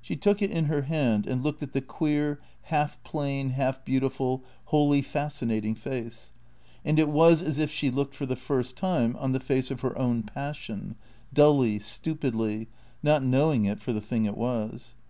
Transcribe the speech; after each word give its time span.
She 0.00 0.16
took 0.16 0.40
it 0.40 0.50
in 0.50 0.64
her 0.64 0.80
hand 0.88 1.26
and 1.26 1.42
looked 1.42 1.62
at 1.62 1.74
the 1.74 1.82
queer, 1.82 2.40
half 2.72 2.98
plain, 3.04 3.50
half 3.50 3.84
beautiful, 3.84 4.42
wholly 4.72 5.02
fascinating 5.02 5.74
face; 5.74 6.32
and 6.86 6.98
it 6.98 7.10
was 7.10 7.42
as 7.42 7.58
if 7.58 7.70
she 7.70 7.90
looked 7.90 8.14
for 8.14 8.24
the 8.24 8.34
first 8.34 8.78
time 8.78 9.14
on 9.18 9.32
the 9.32 9.40
face 9.40 9.70
of 9.70 9.82
her 9.82 9.94
own 9.98 10.22
passion, 10.22 10.96
dully, 11.34 11.78
stupidly, 11.78 12.68
not 13.02 13.22
knowing 13.22 13.66
it 13.66 13.78
for 13.78 13.92
the 13.92 14.00
thing 14.00 14.24
it 14.24 14.38
was. 14.38 14.94